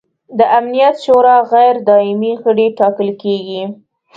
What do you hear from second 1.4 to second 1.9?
غیر